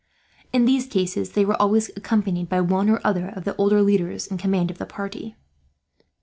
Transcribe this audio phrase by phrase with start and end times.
[0.51, 4.25] In these cases they were always accompanied by one or other of the older leaders,
[4.25, 5.35] in command of the party.